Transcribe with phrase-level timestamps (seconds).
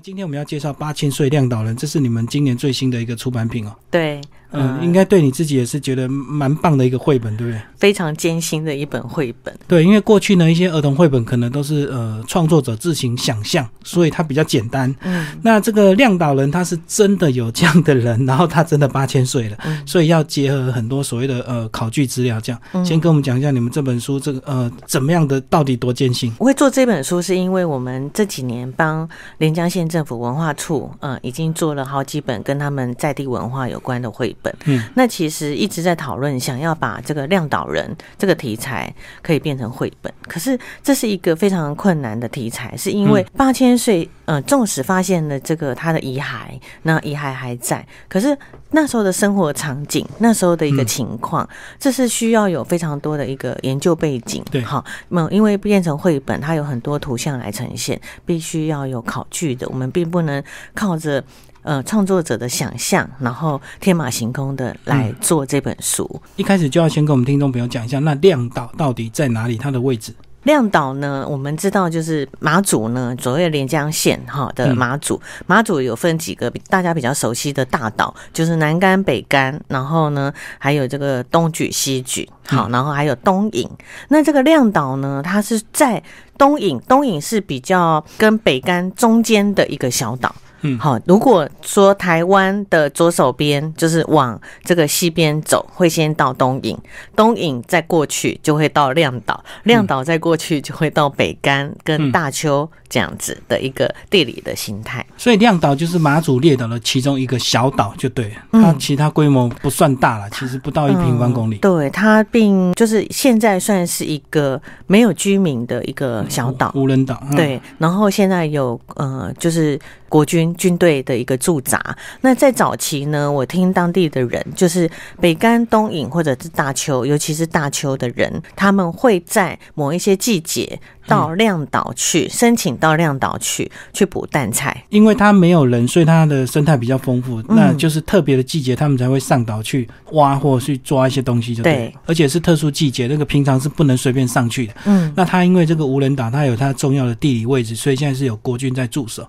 [0.00, 3.74] 今天我们要介绍《八千岁亮导人》，这是你们今年最新的一个出版品哦。
[3.90, 7.60] 对，嗯，应该对你自己也是觉得蛮棒的一个绘本，对不对？
[7.78, 9.56] 非常艰辛的一本绘本。
[9.66, 14.92] 对，因为过去呢，一些儿童绘本可能都是呃创作者自行想象，所以它比较简单。
[15.02, 19.56] 嗯，那这个亮导人他是真的有这样的人，然后他真的八千岁了，
[19.86, 26.32] 所以要结合很多所谓的呃考据资料，这样先跟我们讲一下你们这本书这个呃怎么样的，到底多艰辛？
[26.38, 29.08] 我会做这本书是因为我们这几年帮
[29.38, 34.54] 连江县政府文化处，嗯，已经做了好几本跟他们在地文化有关的绘本。
[34.64, 38.92] 嗯，那其实一直在讨论，想要把这个亮导人这个题材
[39.22, 48.36] 可以变成绘本，可是这是一个非常困难的题材，是因为八千岁，呃，纵使发现了这个他的遗骸，那遗骸还在，可是
[48.70, 51.48] 那时候的生活场景，那时候的一个情况，
[51.78, 54.44] 这是需要有非常多的一个研究背景。
[54.50, 60.42] 对，好，那因为变成绘本，它有很多图像来呈现，必须要有考据的，我们并不能
[60.74, 61.22] 靠着。
[61.68, 66.22] 呃，创作者的想象，然后天马行空的来做这本书。
[66.36, 69.58] 一开始就要先跟我们听众朋友讲一下，那亮岛到底在哪里？
[69.58, 70.14] 它的位置？
[70.44, 75.20] 亮岛呢，我们知道就是马祖呢，所谓连江县哈的马祖。
[75.46, 83.68] 马祖有分几个大家比较熟悉的大岛，就是南竿、北竿，然后呢还有这个东莒、西莒，好，然后还有东引。
[84.08, 86.02] 那这个亮岛呢，它是在
[86.38, 90.34] 东引，东引是比较跟北竿中间的一个小岛。
[90.62, 90.98] 嗯，好。
[91.06, 96.76] 如果说台湾的左手边就是往这个西边走，会先到东引，
[97.14, 105.04] 东引再过去就会到亮岛，亮岛再过去就会到北干跟大邱这样子的一个地理的形态。
[105.16, 108.32] 所以亮岛就是马祖列岛的其中一个小岛，就对。
[108.52, 111.56] 它其他规模不算大了，其实不到一平方公里。
[111.58, 117.22] 对，它并就是现在算是一个没有居民的一个小岛，无人岛。
[117.36, 119.78] 对，然后现在有呃，就是
[120.08, 120.54] 国军。
[120.54, 121.96] 军队的一个驻扎。
[122.20, 130.80] 那在早期呢，我听当地的人，就是北干、东引或者是大邱，尤其是大邱的人，他们会在某一些季节。
[131.08, 137.42] 到亮岛去申请，到亮岛去去捕淡菜，因为它没有人，所以它的生态比较丰富。
[137.48, 141.92] 那就是特别的季节，他们才会上岛去挖或去抓一些东西，就对。
[142.06, 144.74] 而且是特殊季节，那个平常是不能随便上去的。
[144.84, 149.26] 嗯，那它因为这个无人岛，它有它重要的地理位置，所以现在是有国军在驻守，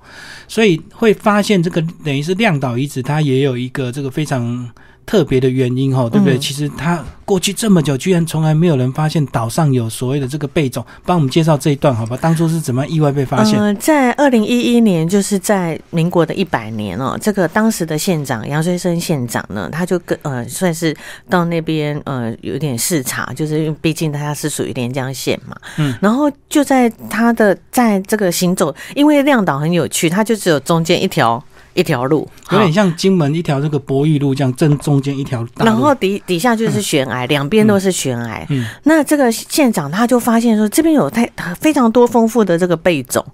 [0.48, 4.70] 所以会发现这个等于是亮岛遗址，它也有一个这个非常。
[5.10, 6.38] 特别的原因哈，对不对？
[6.38, 10.86] 其实它过去这么久，居然从来没有人发现岛上有所谓的这个贝种。
[11.04, 12.16] 帮我们介绍这一段好吧？
[12.22, 13.76] 当初是怎么意外被发现？
[13.78, 20.96] 在二零一一年，就是在民国的一百年哦，这个当时的县长杨水生县长呢，他就跟呃算是
[21.28, 31.44] 到那边呃有点视察，就是因为毕竟他是属于连江县嘛，嗯，然后就在他的在这个行走，因为亮岛很有趣，它就只有中间一条。
[31.74, 38.46] 一条路有点像金门一条这个博玉路这样，正中间一条，然后底底下就是悬崖，两边都是悬崖。
[38.50, 43.26] 嗯，那这个县长他就发现说，这边有太非常多丰富的这个贝种，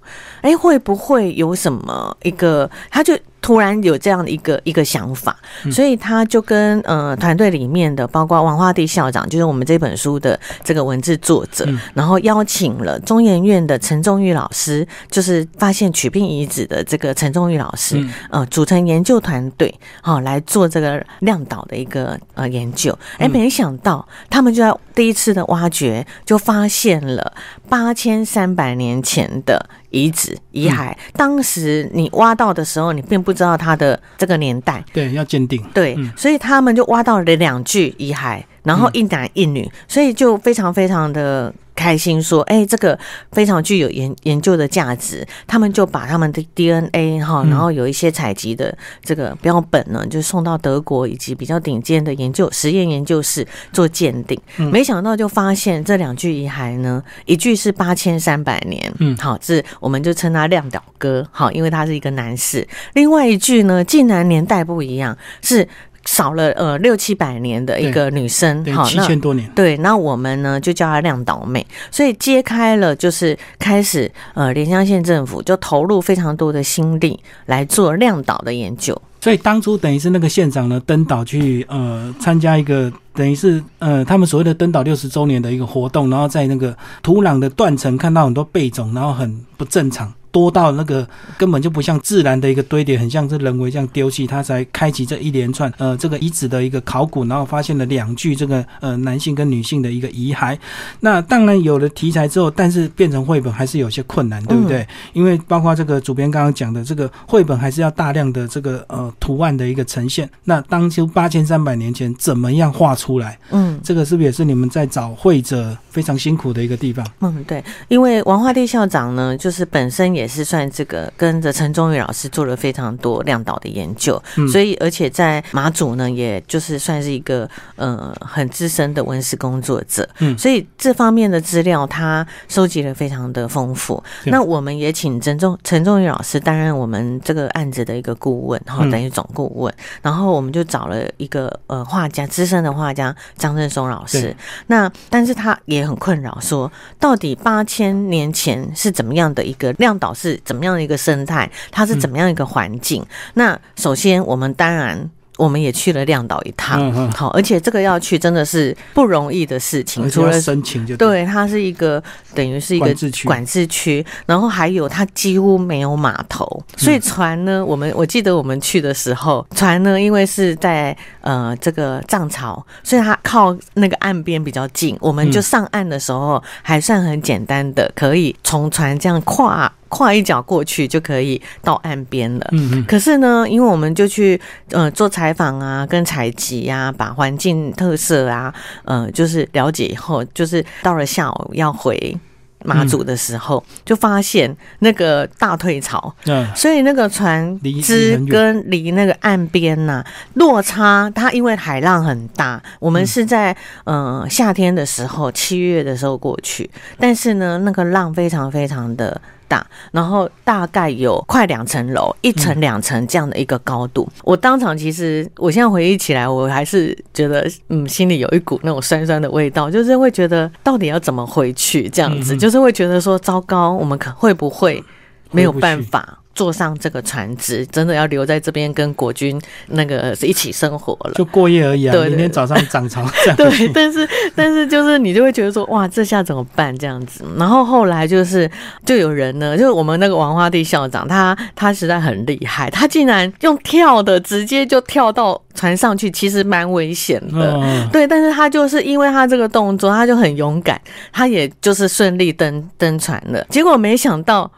[0.42, 2.70] 哎，会不会有什么一个？
[2.90, 3.16] 他就。
[3.46, 5.36] 突然有这样的一个一个想法，
[5.70, 11.64] 所以他就跟呃团队里面的，包括王化地校长，就是我们这本书的这个文字作者，
[11.94, 22.98] 然后邀请了中研院的陈仲玉老师，就是发现曲病遗址的这个陈仲玉老师，呃，组成研究团队，好来做这个亮岛的一个呃研究。
[23.18, 27.32] 哎，没想到他们就在第一次的挖掘，就发现了
[27.68, 29.64] 八千三百年前的。
[29.96, 34.84] 遗址遗骸，当时你挖到的时候，你并不知道它的这个年代。
[34.92, 35.62] 对，要鉴定。
[35.72, 41.52] 对，所以他们就挖到了两具遗骸，然后一男一女，所以就非常非常的。
[41.76, 42.98] 开心说：“哎，这个
[43.32, 45.24] 非常具有研研究的价值。
[45.46, 54.40] 他们就把他们的 DNA 哈，然后有一些采集的这个标本呢，就送到德国以及比较顶尖的研究实验研究室做鉴定。
[54.56, 62.66] 没想到就发现这两具遗骸呢，一具是八千三百年，嗯，好，是我们就称他亮岛哥，好，因为他是一个男士。
[62.94, 65.68] 另外一具呢，竟然年代不一样，是。”
[66.06, 69.50] 少了呃六七百年的一个女生，好，七千多年。
[69.54, 79.00] 对，那我们呢就叫她亮岛妹，所以揭开了就是开始呃连江县政府就投入非常多的心力来做亮岛的研究。
[79.20, 90.12] 所以当初等于是那个县长呢登岛去呃参加一个等于是呃他们所谓的登岛六十周年的一个活动，然后在那个土壤的断层看到很多贝种，然后很不正常。
[90.36, 100.54] 多到那个根本就不像自然的一个堆叠，很像是人为这样丢弃，他才开启这一连串呃这个遗址的一个考古，然后发现了两具这个呃男性跟女性的一个遗骸。
[101.00, 104.86] 那当然有了题材之后，但是变成绘本还是有些困难，对不对？
[105.14, 110.28] 因为包括这个主编刚刚讲的，这个绘本还是要大量的这个呃图案的一个呈现。
[110.44, 113.38] 那当初八千三百年前怎么样画出来？
[113.52, 117.06] 嗯，这个是不是也是你们在找绘者非常辛苦的一个地方？
[117.20, 134.02] 嗯，对，因为王化地校长呢，就是本身也是算这个跟着陈忠宇老师做了非常多亮导的研究，所以而且在马祖呢，也就是算是一个呃很资深的文史工作者，嗯，所以这方面的资料他收集的非常的丰富。
[134.24, 139.72] 那我们也请陈忠陈忠宇老师担任我们这个案子的一个顾问，哈，等于总顾问。
[140.02, 144.34] 然后我们就找了一个呃画家，资深的画家张振松老师。
[144.66, 153.04] 那但是他也很困扰，说到底八千年前是怎么样的一个亮岛，是怎么样的一个生态，它是怎么样一个环境？
[153.34, 155.08] 那首先我们当然。
[155.38, 160.08] 我们也去了亮岛一趟，好，而且这个要去真的是不容易的事情。
[160.08, 162.02] 除了申请就对，它是一个
[162.34, 162.86] 等于是一个
[163.26, 166.48] 管制区，然后还有它几乎没有码头，
[166.78, 179.70] 所以船呢，我们我记得我们去的时候，船呢因为是在呃这个涨潮，所以它靠那个岸边比较近，我们就上岸的时候还算很简单的，可以从船这样跨。
[179.88, 182.48] 跨一脚过去就可以到岸边了。
[182.52, 182.84] 嗯嗯。
[182.86, 184.40] 可是呢，因为我们就去
[184.70, 188.52] 呃做采访啊，跟采集呀，把环境特色啊，
[188.84, 192.18] 呃，就是了解以后，就是到了下午要回
[192.64, 196.12] 马祖的时候，就发现那个大退潮。
[196.26, 196.46] 嗯。
[196.56, 200.04] 所以那个船只跟离那个岸边呐
[200.34, 202.60] 落差，它因为海浪很大。
[202.80, 206.68] 我们是在呃夏天的时候，七月的时候过去，
[206.98, 209.20] 但是呢，那个浪非常非常的。
[209.48, 214.08] 大，然后大概有快两层楼，一层两层这样的一个高度。
[214.24, 224.82] 我当场其实，我现在回忆起来，我还是觉得，嗯，心里有一股那种酸酸的味道，就是会觉得到底要怎么回去这样子，就是会觉得说，糟糕，我们可会不会
[225.30, 226.18] 没有办法？
[226.36, 231.96] 坐上这个船只，真的要留在这边跟国军那个一起生活了，就过夜而已啊。
[232.04, 233.02] 明天早上涨潮。
[233.38, 237.24] 对，但是但是就是你就会觉得说，哇，这下怎么办这样子？
[237.38, 238.50] 然后后来就是
[238.84, 247.88] 就有人呢，就是我们那个王花地校长，他他实在很厉害，他竟然用跳的直接就跳到船上去，其实蛮危险的。
[247.90, 250.78] 对，但是他就是因为他这个动作，他就很勇敢，
[251.10, 253.42] 他也就是顺利登登船了。
[253.48, 254.52] 结果没想到。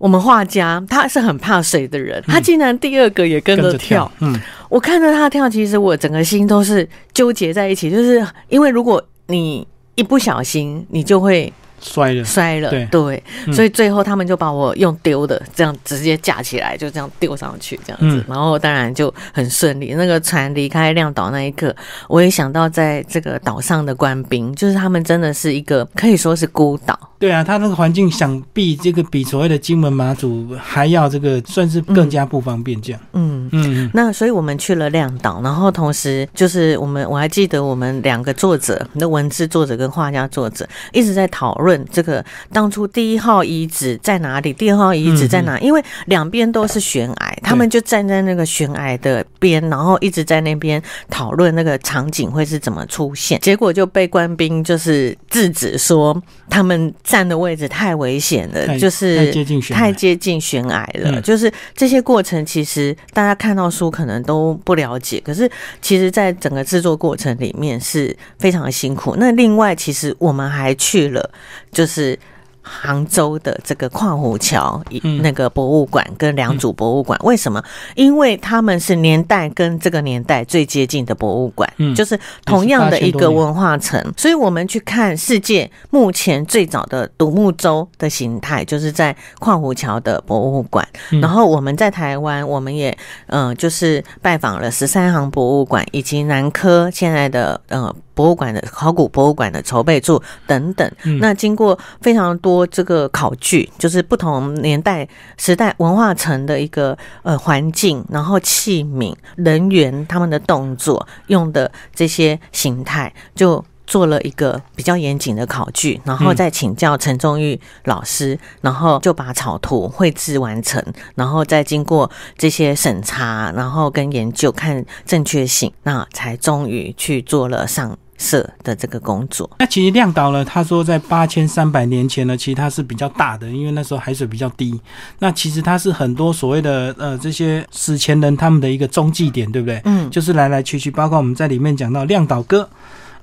[0.00, 4.10] 我们画家他是很怕水的人，他竟然第二个也跟着跳。
[4.18, 4.34] 嗯，
[4.68, 9.64] 我看着他跳，其实我整个心都是纠结在一起，就是因为如果你
[9.94, 11.52] 一不小心，你就会。
[11.82, 13.22] 摔了，摔了，对，
[13.54, 19.94] 所以最后他们就把我用丢的，这样直接架起来，就这样丢上去，这样子，然后当然就很顺利。
[19.94, 21.74] 那个船离开亮岛那一刻，
[22.06, 26.98] 我也想到在这个岛上的官兵，就是他们真的是一个可以说是孤岛。
[27.20, 33.00] 对啊，他那个环境想必这个比所谓的金门马祖还要这个算是更加不方便这样。
[33.12, 41.86] 嗯嗯，那所以我们去了亮岛，然后同时就是我们我还记得我们两个作者，那文字作者跟画家作者一直在讨论。
[41.92, 44.50] 这个当初第一号遗址在哪里？
[44.54, 45.58] 第二号遗址在哪？
[45.58, 53.38] 因为两边都是悬崖，他们就站在那个悬崖的边，然后一直在那边讨论那个场景会是怎么出现。
[53.40, 56.18] 结果就被官兵就是制止说，
[56.48, 61.20] 他们站的位置太危险了，就是太接近太接近悬崖了。
[61.20, 65.50] 就是这些过程，其实大家看到书可能都不了解，可是
[65.82, 69.16] 其实在整个制作过程里面是非常的辛苦。
[69.18, 71.28] 那另外，其实我们还去了。
[71.72, 72.18] 就是
[72.62, 74.82] 杭州的这个跨湖桥
[75.22, 77.62] 那个博物馆跟良渚博物馆，为什么？
[77.94, 90.86] 因为他们是年代跟这个年代最接近的博物馆，就是同样的一个文化层，所以我们去看世界目前最早的独木舟的形态，就是在跨湖桥的博物馆。
[91.20, 97.94] 然后我们在台湾，我们也嗯，就是拜访了十三行博物馆以及南科现在的呃。
[98.14, 100.90] 博物馆的考古博物馆的筹备处等等，
[101.20, 120.82] 那经过非常多这个考据，就是不同年代、时代、文化层的一个呃环境，然后器皿、人员他们的动作用的这些形态，就做了一个比较严谨的考据，然后再请教陈忠玉老师，然后就把草图绘制完成，
[121.16, 127.98] 然后再经过这些审查，然后跟研究看正确性，那才终于去做了上。
[128.22, 129.48] 色的这个工作。
[129.58, 134.78] 那其实亮岛呢，他说在八千三百年前呢，其实它是比较大的，因为那时候海水比较低。
[135.20, 139.80] 那其实它是很多所谓的呃这些史前人他们的一个中继点，对不对？
[139.86, 142.68] 嗯，就是来来去去，包括我们在里面讲到亮岛哥。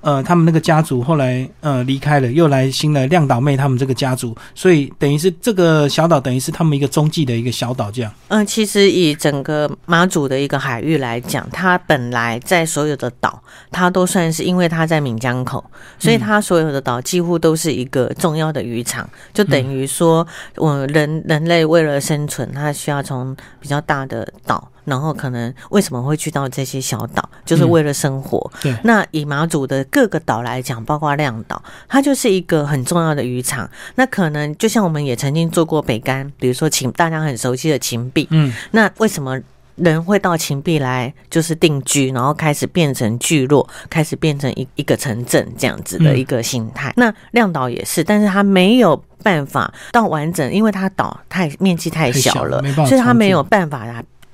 [0.02, 8.12] 呃，他们那个家族后来呃离开了，又来新的亮岛妹他们这个家族，所以等于是这个小岛等于是他们一个中继的一个小岛这样。
[8.30, 15.64] 嗯，其实以整个马祖的一个海域来讲，它本来在所有的岛，它都算是因为它在闽江口，
[16.00, 20.26] 所以它所有的岛几乎都是一个重要的渔场，就等于说
[20.56, 24.72] 我人人类为了生存，它需要从比较大的岛。
[24.88, 28.50] 然后可能为什么会去到这些小岛，就是为了生活。
[28.62, 28.74] 对。
[28.86, 33.70] 那以马祖的各个岛来讲，包括亮岛，它就是一个很重要的渔场。
[33.96, 38.26] 那可能就像我们也曾经做过北干，比如说秦，大家很熟悉的秦壁。
[38.32, 38.54] 嗯。
[38.72, 39.38] 那为什么
[39.76, 46.94] 人会到秦壁来，就是定居，然后开始变成聚落，开始变成一一个城镇这样子的一个形态？
[46.96, 53.86] 那亮岛也是，但是它没有办法到完整，因为它岛太面积太小了，所以它没有办法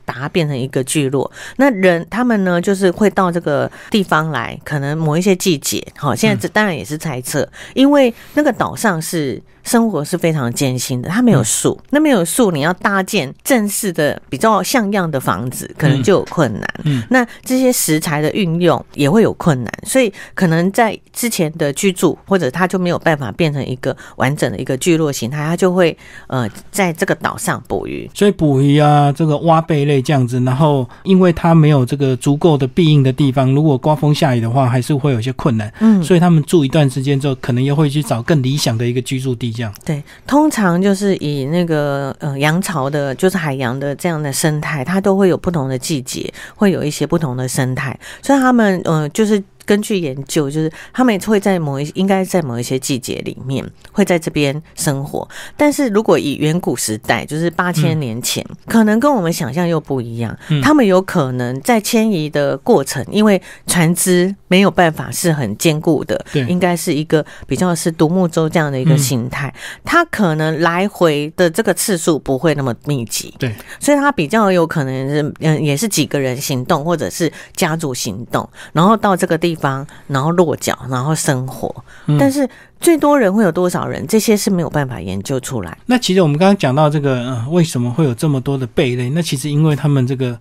[0.06, 0.14] 啊。
[0.14, 9.42] 把它变成一个聚落，那人他们呢，就是会到这个地方来，可能某一些季节，好，现在这当然也是猜测，因为那个岛上是。
[9.64, 16.70] 生活是非常艰辛的，它没有树，那没有树，你要搭建正式的比较像样的房子，可能就有困难。
[16.84, 28.10] 嗯，那这些食材的运用也会有困难，所以可能在之前的居住，或者它就没有办法变成一个完整的一个聚落形态，它就会呃在这个岛上捕鱼。
[28.14, 35.74] 所以捕鱼啊，这个挖贝类这样子，然后因为它没有这个足够的庇应的地方，如果刮风下雨的话，还是会有一些困难。
[35.80, 39.53] 嗯，所以他们住一段时间之后，可能又会去找更理想的一个居住地。
[39.86, 49.44] 对，通常就是以那个呃洋潮的，就是海洋的这样的生态，它都会有不同的季节，会有一些不同的生态，所以他们呃就是。
[49.66, 55.28] 根据研究，就是他们会在某一应该在某一些季节里面会在这边生活。
[55.56, 60.38] 但是如果以远古时代，就是八千年前，可能跟我们想象又不一样。
[60.62, 69.54] 他们有可能在迁移的过程，因为船只没有办法是很坚固的，应该是一个比较是独木舟这样的一个形态。
[69.86, 79.53] 它可能来回的这个次数不会那么密集，对，所以它比较有可能是嗯，也是几个人行动，或者是家族行动，然后到这个地。
[79.54, 81.74] 地方，然后落脚，然后生活，
[82.20, 84.06] 但是最多人会有多少人？
[84.08, 85.78] 这些是没有办法研究出来。
[85.86, 89.10] 那其实我们刚刚讲到这个，为什么会有这么多的贝类？
[89.12, 90.40] 那其实因为他们这个。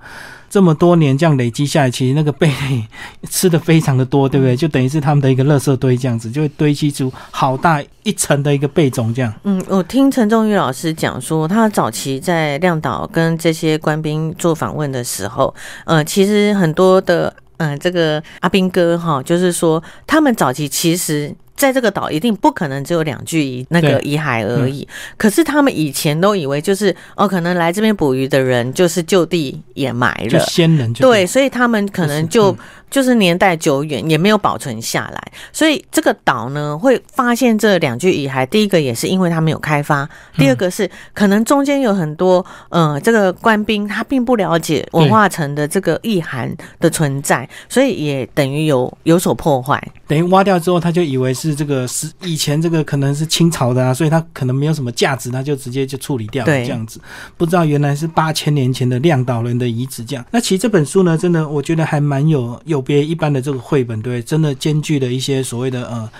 [0.53, 2.87] 这么多年这样累积下来，其实那个贝类
[3.31, 4.55] 吃的非常的多，对不对？
[4.55, 9.33] 就等于是他们的一个垃圾堆这样子，就会堆积出好大一层的一个贝种这样。
[9.45, 15.55] 嗯，我听陈忠宇老师讲说，他早期在亮岛跟这些官兵做访问的时候，
[15.87, 21.35] 呃，其实很多的，嗯，这个阿斌哥哈，就是说他们早期其实。
[21.57, 24.87] 在这个岛一定不可能只有两具遗那个遗骸而已。
[25.17, 32.57] 可是他们以前都以为就是哦，可能来这边捕鱼的人就是就地掩埋了，先人对，所以他们可能就。
[32.93, 38.45] 就是年代久远，也没有保存下来，所以这个岛呢会发现这两具遗骸。
[38.45, 40.07] 第一个也是因为他没有开发，
[40.37, 49.83] 第二个是可能中间有很多呃，这个官兵他并不了解文化城的这个意涵的存在，所以也等于有有所破坏。
[50.07, 57.01] 等于挖掉之后，他就以为是这个是以前这个可能是清朝的啊，所以他可能没有什么价值，他就直接就处理掉了这样子。
[57.39, 60.25] 不知道原来是八千年前的亮岛人的遗址这样。
[60.31, 62.83] 那其实这本书呢，真的我觉得还蛮有有。
[62.83, 66.11] 别一般的这个绘本，对，真的兼具了一些所谓的呃。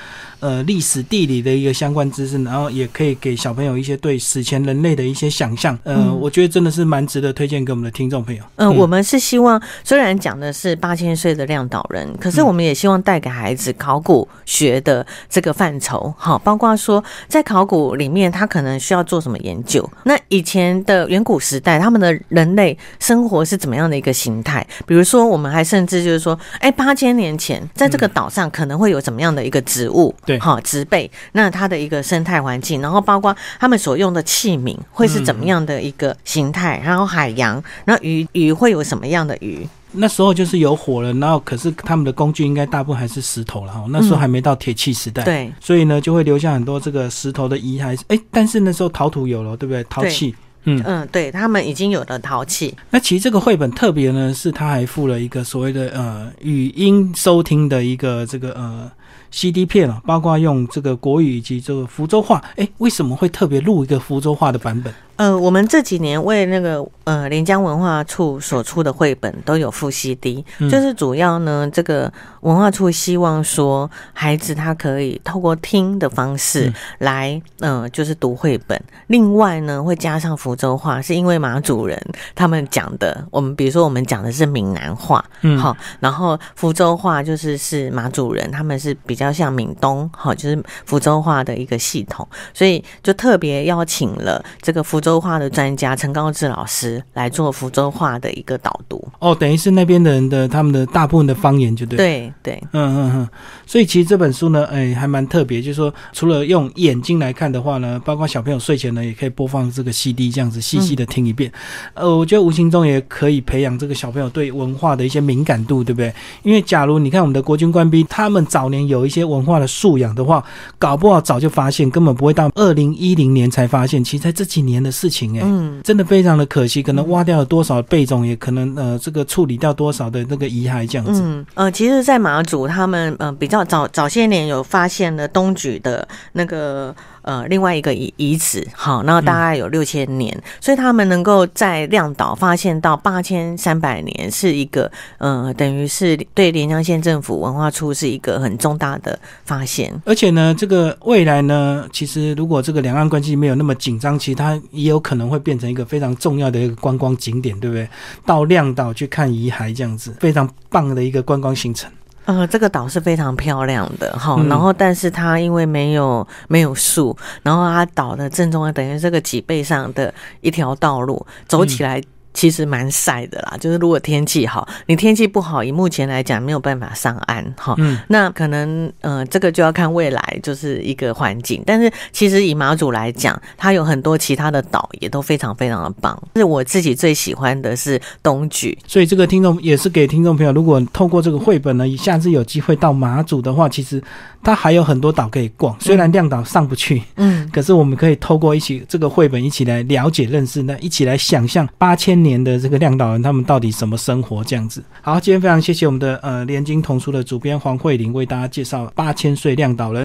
[0.43, 5.79] 呃，历史地理的一个相关知识，然后也可以给小朋友一些对史前人类的一些想象。
[5.85, 8.43] 呃，我觉得真的是蛮值得推荐给我们的听众朋友。
[8.57, 16.13] 嗯，我们是希望，虽然讲的是八千岁的亮岛人，可是我们也希望带给孩子考古学的这个范畴。
[16.19, 19.89] 好，包括说在考古里面，他可能需要做什么研究？
[20.03, 24.67] 那以前的远古时代，他们的人类生活是怎么样的一个形态？
[24.87, 30.13] 比如说，我们还甚至就是说，哎，八千年前在这个岛上可能会有怎么样的一个植物？
[30.39, 39.67] 好，植被，那它的一个生态环境，然后包括他们所用的器皿会是怎么样的一个形态，然后海洋，那鱼鱼会有什么样的鱼？
[39.95, 43.85] 那时候就是有火了，然后可是他们的工具应该大部分还是石头了哈。
[43.91, 48.01] 那时候还没到铁器时代，对，所以呢就会留下很多这个石头的遗骸。
[48.09, 49.85] 哎，但是那时候陶土有了，对不对？
[49.91, 50.35] 陶器，
[50.65, 52.75] 嗯嗯，对他们已经有了陶器。
[52.89, 58.91] 那其实这个绘本特别呢，是它还附了一个所谓的呃语音收听的一个这个呃。
[59.33, 64.95] CD 片啊，包括用这个国语以及这个福州话，哎，为什么会特别录一个福州话的版本？
[65.17, 78.83] 呃，我们这几年为那个呃连江文化处所出的绘本都有附 CD，就是主要呢，这个文化处希望说孩子他可以透过听的方式来，嗯，就是读绘本。
[79.09, 82.01] 另外呢，会加上福州话，是因为马主人
[82.35, 95.02] 他们讲的，我们比如说我们讲的是闽南话，嗯，好，然后福州话就是是马主人他们是比较像闽东，好，就是福州话的一个系统，所以就特别邀请了这个福。
[95.03, 103.29] 福州话的专家陈高志老师来做福州话的一个导读哦，等于是那边的人的他们的大部分的方言就对，对对，嗯嗯嗯，
[103.67, 111.51] 所以其实这本书呢，哎，还蛮特别，就是说除了用眼睛来看的话呢，包括小朋友睡前呢，也可以播放这个 CD，这样子细细的听一遍。
[111.95, 116.15] 呃，我觉得无形中也可以培养这个小朋友对文化的一些敏感度，对不对？
[116.45, 120.45] 因为假如你看我们的国军官兵，他们早年有一些文化的素养的话，
[120.79, 124.05] 搞不好早就发现，根本不会到二零一零年才发现。
[124.05, 124.92] 其实在这几年的。
[124.93, 131.23] 事情哎，嗯，真的非常的可惜，可能挖掉了多少贝种，也可能呃，这个处理掉多少的那个遗骸这样子。
[131.25, 136.95] 嗯，呃，其实，在马祖他们呃比较早早些年有发现了东莒的那个。
[137.23, 149.93] 呃，另外一个遗遗址，好，那大概有六千年，所以他们能够在亮岛发现到八千三百年，是一个，呃，等于是对连江县政府文化处是一个很重大的发现。
[150.05, 157.89] 而且呢，这个未来呢，其实如果这个两岸关系没有那么紧张，其实它也有可能会变成一个非常重要的一个观光景点，对不对？
[158.27, 161.91] 到亮岛去看遗骸，这样子非常棒的一个观光行程。
[162.25, 172.03] 呃，这个岛是非常漂亮的哈，然后但是它因为没有没有树，然后它岛的正中央等于这个脊背上的一条道路，走起来。
[172.35, 177.75] 其实蛮晒的啦，就是如果天气好，你天气不好，以目前来讲没有办法上岸哈。
[177.79, 181.63] 嗯，那可能呃，这个就要看未来就是一个环境。
[181.67, 186.21] 但是其实以马祖来讲，它有很多其他的岛也都非常非常的棒。
[186.37, 194.03] 是我自己最喜欢的是东莒，所以这个听众也是给听众朋友，如果透过这个绘本呢，下次有机会到马祖的话，其实。
[194.45, 204.83] 它还有很多岛可以逛，虽然亮岛上不去，嗯，可是我们可以透过一起这个绘本一起来了解认识，那一起来想象八千年的这个亮导人他们到底什么生活这样子。
[205.01, 210.01] 好，今天非常谢谢我们的呃连经童书的主编黄慧玲为大家介绍八千岁亮导人。